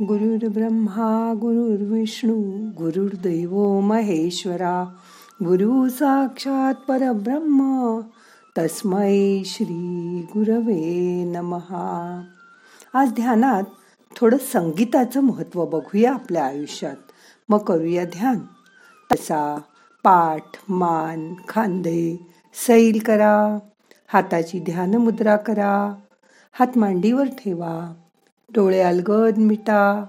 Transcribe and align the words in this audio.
ब्रह्मा 0.00 1.34
गुरुर्विष्णू 1.36 2.42
गुरुर्दैव 2.70 3.80
महेश्वरा 3.80 4.84
गुरु 5.44 5.88
साक्षात 5.88 6.74
परब्रह्म 6.74 8.00
तस्मै 8.58 9.42
श्री 9.44 10.26
गुरवे 10.34 11.24
नमहा 11.24 12.22
आज 12.94 13.12
ध्यानात 13.12 13.62
थोडं 14.16 14.36
संगीताचं 14.36 15.20
महत्त्व 15.20 15.64
बघूया 15.64 16.14
आपल्या 16.14 16.46
आयुष्यात. 16.46 16.96
मग 17.48 17.58
करूया 17.58 18.04
ध्यान. 18.04 18.38
तसा 19.12 19.60
पाठ 20.04 20.44
मान 20.68 21.34
खांदे 21.48 22.26
सैल 22.66 22.98
करा. 23.06 23.58
हाताची 24.08 24.60
ध्यान 24.60 24.94
मुद्रा 24.94 25.36
करा. 25.36 25.94
हात 26.52 26.78
मांडीवर 26.78 27.26
ठेवा. 27.26 27.94
डोळे 28.54 28.80
अलगद 28.80 29.38
मिटा 29.38 30.04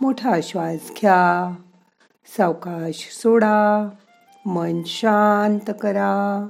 मोठा 0.00 0.34
श्वास 0.42 0.90
घ्या 1.00 1.54
सावकाश 2.36 3.08
सोडा 3.22 3.88
मन 4.46 4.82
शांत 4.86 5.70
करा. 5.80 6.46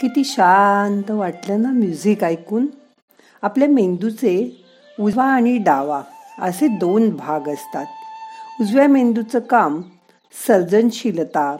किती 0.00 0.24
शांत 0.24 1.10
वाटलं 1.10 1.62
ना 1.62 1.68
म्युझिक 1.68 2.24
ऐकून. 2.24 2.66
आपल्या 3.42 3.68
मेंदूचे 3.68 4.64
उजवा 5.00 5.24
आणि 5.24 5.58
डावा 5.58 6.02
असे 6.38 6.68
दोन 6.68 7.10
भाग 7.10 7.48
असतात. 7.48 7.86
उजव्या 8.60 8.88
मेंदूचं 8.88 9.38
काम 9.38 9.82
सर्जनशीलता 10.46 11.56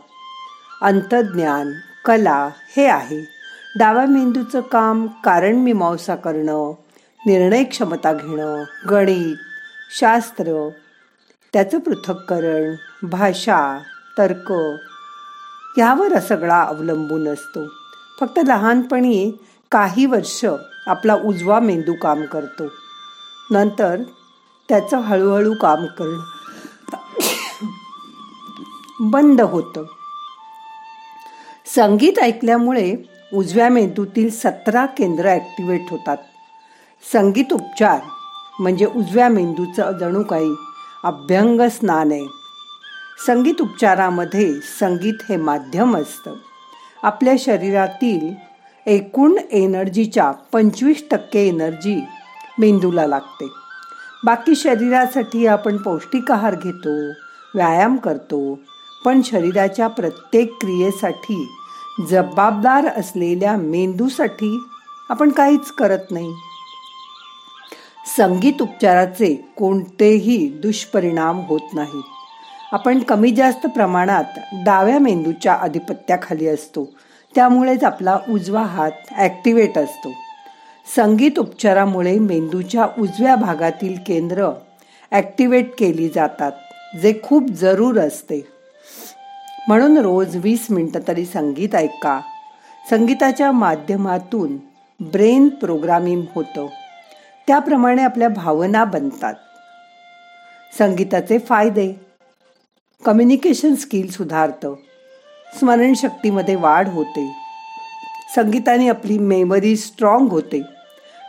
अंतज्ञान 0.82 1.72
कला 2.04 2.48
हे 2.76 2.86
आहे. 2.86 3.20
डाव्या 3.78 4.06
मेंदूचं 4.06 4.60
काम 4.60 5.06
कारण 5.06 5.56
मीमांसा 5.56 6.14
करणं 6.14 6.74
निर्णय 7.26 7.64
क्षमता 7.64 8.12
घेणं 8.12 8.64
गणित 8.90 9.36
शास्त्र 10.00 10.68
त्याचं 11.52 11.78
पृथक्करण 11.78 12.74
भाषा 13.02 13.78
तर्क 14.18 14.52
यावर 15.78 16.18
सगळा 16.18 16.62
अवलंबून 16.62 17.28
असतो. 17.28 17.77
फक्त 18.20 18.38
लहानपणी 18.46 19.32
काही 19.70 20.06
वर्ष 20.06 20.44
आपला 20.86 21.14
उजवा 21.14 21.60
मेंदू 21.60 21.92
काम 22.02 22.24
करतो. 22.24 22.64
नंतर 23.50 24.02
त्याचं 24.68 24.98
हळूहळू 24.98 25.54
काम 25.54 25.86
करणं 25.86 26.20
बंद 29.00 29.40
होतं. 29.40 29.84
संगीत 31.74 32.18
ऐकल्यामुळे 32.18 32.94
उजव्या 33.34 33.68
मेंदूतील 33.68 34.30
सतरा 34.30 34.86
केंद्र 34.86 35.28
ॲक्टिवेट 35.28 35.80
होतात. 35.90 36.16
संगीत 37.12 37.52
उपचार 37.52 38.00
म्हणजे 38.60 38.86
उजव्या 38.86 39.28
मेंदूचं 39.28 39.98
जणू 39.98 40.22
काही 40.22 40.54
अभ्यंग 41.04 41.60
स्नान 41.60 42.12
आहे. 42.12 42.26
संगीत 43.26 43.60
उपचारामध्ये 43.60 44.54
संगीत 44.54 45.14
हे 45.28 45.36
माध्यम 45.36 45.96
असतं. 45.96 46.34
आपल्या 47.02 47.34
शरीरातील 47.38 48.34
एकूण 48.86 49.36
एनर्जीच्या 49.52 50.30
पंचवीस 50.30 51.04
टक्के 51.10 51.46
एनर्जी 51.48 52.00
मेंदूला 52.58 53.06
लागते. 53.06 53.46
बाकी 54.24 54.54
शरीरासाठी 54.54 55.46
आपण 55.46 55.76
पौष्टिक 55.76 56.32
आहार 56.32 56.54
घेतो 56.54 56.96
व्यायाम 57.54 57.96
करतो 57.96 58.58
पण 59.04 59.20
शरीराच्या 59.24 59.88
प्रत्येक 59.88 60.52
क्रियेसाठी 60.60 61.48
जबाबदार 62.10 62.86
असलेल्या 62.86 63.56
मेंदूसाठी 63.56 64.58
आपण 65.10 65.30
काहीच 65.30 65.72
करत 65.72 66.10
नाही. 66.10 66.32
संगीत 68.16 68.62
उपचाराचे 68.62 69.34
कोणतेही 69.56 70.48
दुष्परिणाम 70.62 71.40
होत 71.40 71.74
नाहीत. 71.74 72.17
आपण 72.72 72.98
कमी 72.98 73.30
जास्त 73.30 73.66
प्रमाणात 73.66 74.24
डाव्या 74.52 74.98
मेंदूच्या 74.98 75.52
आधिपत्याखाली 75.52 76.48
असतो. 76.48 76.94
त्यामुळेच 77.34 77.84
आपला 77.84 78.18
उजवा 78.28 78.62
हात 78.62 78.90
ॲक्टिवेट 79.10 79.78
असतो. 79.78 80.12
संगीत 80.96 81.38
उपचारामुळे 81.38 82.18
मेंदूच्या 82.18 82.88
उजव्या 82.98 83.36
भागातील 83.36 83.98
केंद्र 84.06 84.50
ॲक्टिवेट 85.10 85.78
केली 85.78 86.08
जातात 86.08 86.52
जे 87.02 87.20
खूप 87.22 87.48
जरूर 87.50 87.98
असते. 87.98 88.48
म्हणून 89.68 89.98
रोज 89.98 90.36
वीस 90.36 90.66
मिनटं 90.70 91.00
तरी 91.08 91.24
संगीत 91.24 91.74
ऐका. 91.74 92.20
संगीताच्या 92.90 93.52
माध्यमातून 93.52 94.56
ब्रेन 95.00 95.48
प्रोग्रामिंग 95.48 96.22
होतं. 96.34 96.66
त्याप्रमाणे 97.46 98.02
आपल्या 98.02 98.28
भावना 98.28 98.84
बनतात. 98.84 99.34
संगीताचे 100.78 101.38
फायदे 101.38 102.07
कम्युनिकेशन 103.08 103.74
स्किल 103.74 104.10
सुधारतं. 104.10 104.74
स्मरणशक्तीमध्ये 105.58 106.56
वाढ 106.56 106.88
होते. 106.88 107.36
संगीताने 108.36 108.88
आपली 108.88 109.18
मेमरी 109.18 109.76
स्ट्रॉंग 109.76 110.28
होते. 110.28 110.62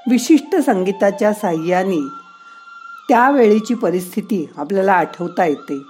विशिष्ट 0.09 0.55
संगीताच्या 0.55 1.33
साह्याने 1.33 2.07
त्यावेळेची 3.09 3.73
परिस्थिती 3.73 4.49
आपल्याला 4.57 4.93
आठवता 4.93 5.45
येते. 5.45 5.81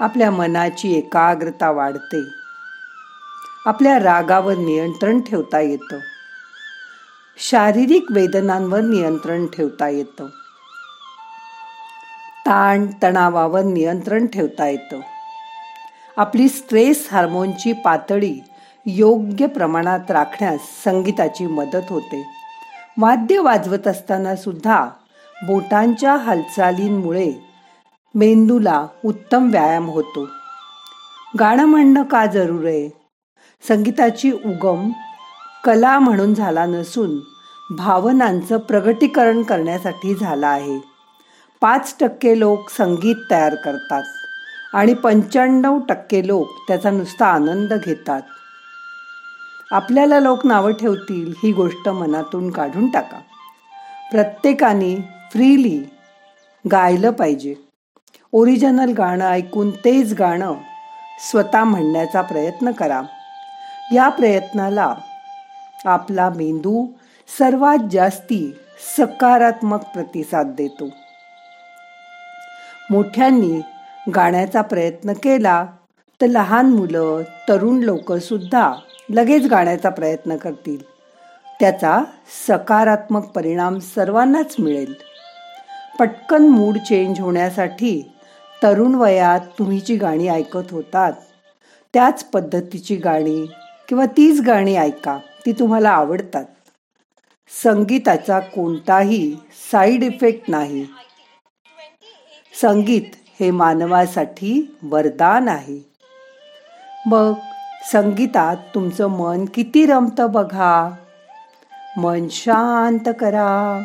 आपल्या 0.00 0.30
मनाची 0.30 0.98
एकाग्रता 0.98 1.70
वाढते. 1.70 2.22
आपल्या 3.66 3.98
रागावर 3.98 4.54
नियंत्रण 4.54 5.20
ठेवता 5.20 5.60
येतं. 5.60 5.98
शारीरिक 7.38 8.06
वेदनांवर 8.10 8.80
नियंत्रण 8.80 9.46
ठेवता 9.46 9.88
येतं. 9.88 10.26
ताण 12.48 12.86
तणावावर 13.02 13.62
नियंत्रण 13.62 14.26
ठेवता 14.26 14.68
येतं. 14.68 15.00
आपली 16.16 16.48
स्ट्रेस 16.48 17.08
हार्मोनची 17.12 17.72
पातळी 17.72 18.34
योग्य 18.86 19.46
प्रमाणात 19.46 20.10
राखण्यास 20.10 20.60
संगीताची 20.84 21.46
मदत 21.46 21.90
होते. 21.90 22.26
वाद्य 22.98 23.38
वाजवत 23.38 23.86
असताना 23.86 24.36
सुद्धा 24.36 24.86
बोटांच्या 25.46 26.16
हालचालींमुळे 26.16 27.32
मेंदूला 28.14 28.86
उत्तम 29.04 29.50
व्यायाम 29.50 29.88
होतो. 29.88 30.26
गाणं 31.40 31.64
म्हणणं 31.64 32.02
का 32.02 32.26
जरूर 32.26 32.64
आहे? 32.64 32.88
संगीताची 33.68 34.32
उगम 34.32 34.90
कला 35.64 35.98
म्हणून 35.98 36.34
झाला 36.34 36.66
नसून 36.66 37.18
भावनांचं 37.76 38.56
प्रगटीकरण 38.56 39.42
करण्यासाठी 39.42 40.14
झाला 40.14 40.48
आहे. 40.48 40.97
पाच 41.60 41.96
टक्के 42.00 42.38
लोक 42.38 42.70
संगीत 42.70 43.16
तयार 43.30 43.54
करतात 43.54 44.02
आणि 44.74 44.94
पंच्याण्णव 44.94 45.78
टक्के 45.88 46.26
लोक 46.26 46.48
त्याचा 46.68 46.90
नुसता 46.90 47.26
आनंद 47.26 47.72
घेतात. 47.72 48.20
आपल्याला 49.72 50.20
लोक 50.20 50.46
नावं 50.46 50.72
ठेवतील 50.72 51.32
ही 51.42 51.52
गोष्ट 51.52 51.88
मनातून 51.88 52.50
काढून 52.50 52.90
टाका. 52.90 53.18
प्रत्येकाने 54.12 54.96
फ्रीली 55.32 55.90
गायलं 56.72 57.10
पाहिजे. 57.10 57.54
ओरिजिनल 58.32 58.92
गाणं 58.92 59.28
ऐकून 59.28 59.70
तेच 59.70 60.14
गाणं 60.18 60.54
स्वतः 61.30 61.64
म्हणण्याचा 61.64 62.22
प्रयत्न 62.22 62.70
करा. 62.70 63.02
या 63.94 64.08
प्रयत्नाला 64.08 64.94
आपला 65.84 66.28
मेंदू 66.28 66.86
सर्वात 67.38 67.78
जास्ती 67.90 68.58
सकारात्मक 68.96 69.84
प्रतिसाद 69.84 70.46
देतो. 70.46 70.88
मोठ्यांनी 72.90 73.60
गाण्याचा 74.14 74.62
प्रयत्न 74.62 75.12
केला 75.12 75.66
तर 76.20 76.26
लहान 76.26 76.66
मुलं 76.66 77.22
तरुण 77.48 77.78
लोक 77.78 78.12
सुद्धा 78.12 78.72
लगेच 79.10 79.46
गाण्याचा 79.46 79.88
प्रयत्न 79.88 80.36
करतील. 80.36 80.82
त्याचा 81.60 82.02
सकारात्मक 82.48 83.26
परिणाम 83.26 83.78
सर्वांनाच 83.78 84.54
मिळेल. 84.58 84.94
पटकन 85.98 86.48
मूड 86.48 86.78
चेंज 86.78 87.20
होण्यासाठी 87.20 88.12
तरुण 88.62 88.94
वयात 88.94 89.40
तुम्ही 89.58 89.80
जी 89.80 89.96
गाणी 89.96 90.28
ऐकत 90.28 90.70
होतात 90.70 91.12
त्याच 91.94 92.24
पद्धतीची 92.24 92.96
गाणी 92.96 93.46
किंवा 93.88 94.06
तीच 94.06 94.40
गाणी 94.40 94.76
ऐका 94.76 95.18
ती 95.46 95.52
तुम्हाला 95.52 95.90
आवडतात. 95.90 96.44
संगीताचा 97.62 98.38
कोणताही 98.38 99.36
साईड 99.72 100.02
इफेक्ट 100.02 100.50
नाही. 100.50 100.86
संगीत 102.62 103.16
हे 103.40 103.50
मानवासाठी 103.50 104.76
वरदान 104.82 105.48
आहे. 105.48 105.88
मग 107.06 107.32
संगीतात 107.92 108.56
तुमचं 108.74 109.06
मन 109.06 109.44
किती 109.54 109.86
रमतं 109.86 110.32
बघा? 110.32 110.90
मन 111.96 112.26
शांत 112.30 113.08
करा. 113.20 113.82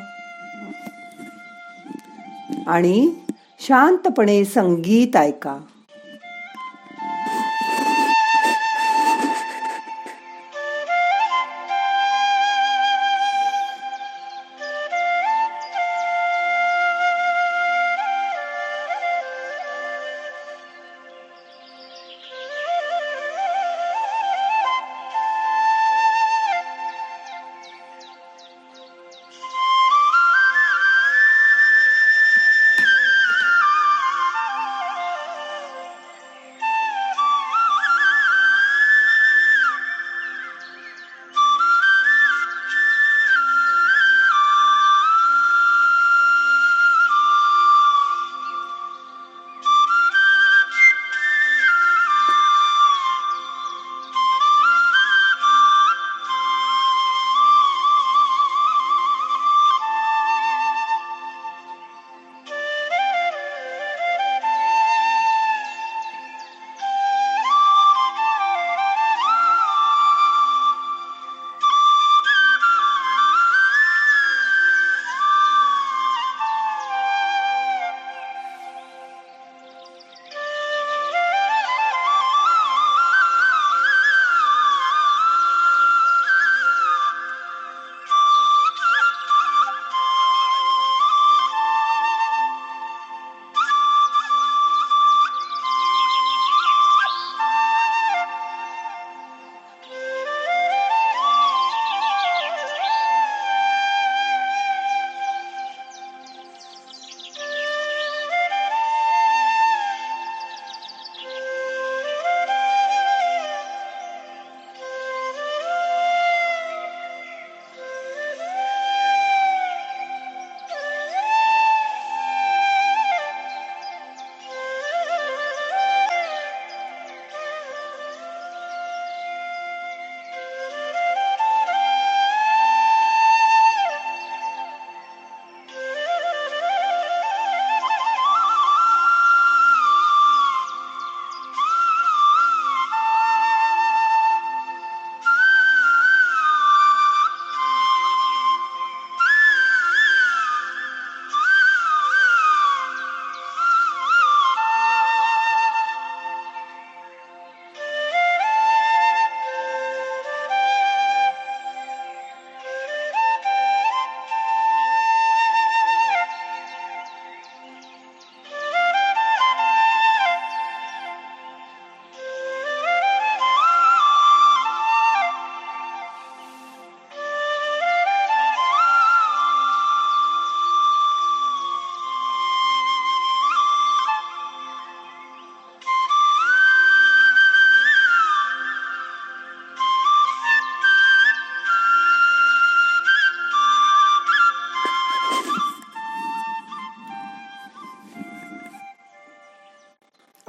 आणि 2.67 3.13
शांतपणे 3.59 4.45
संगीत 4.45 5.17
ऐका. 5.17 5.57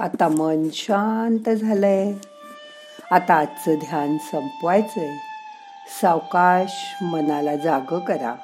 आता 0.04 0.28
मन 0.28 0.68
शांत 0.72 1.50
झालंय. 1.50 2.14
आता 3.10 3.34
आजचं 3.34 3.74
ध्यान 3.74 4.18
संपवायचंय. 4.18 5.16
सावकाश 6.02 6.72
मनाला 7.02 7.56
जाग 7.56 7.98
करा. 7.98 8.34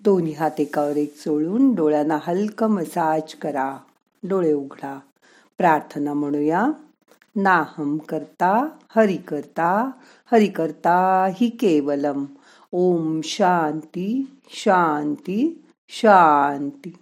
दोन्ही 0.00 0.32
हात 0.32 0.50
एकावर 0.58 0.96
एक 0.96 1.16
चोळून 1.16 1.74
डोळ्यांना 1.74 2.18
हलकं 2.26 2.70
मसाज 2.70 3.34
करा. 3.34 3.76
डोळे 4.28 4.52
उघडा. 4.52 4.98
प्रार्थना 5.58 6.12
म्हणूया. 6.12 6.66
नाहम 7.36 7.98
करता 7.98 8.68
हरि 8.96 9.16
करता 9.16 9.90
हरि 10.32 10.46
करता 10.46 11.28
हि 11.34 11.48
केवलम. 11.48 12.24
ओम 12.72 13.20
शांती 13.24 14.40
शांती 14.50 15.66
शांती. 15.88 16.98